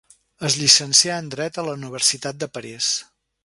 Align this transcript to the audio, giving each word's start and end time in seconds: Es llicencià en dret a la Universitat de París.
Es 0.47 0.55
llicencià 0.61 1.19
en 1.25 1.29
dret 1.35 1.59
a 1.59 1.67
la 1.69 1.77
Universitat 1.81 2.43
de 2.45 2.51
París. 2.59 2.93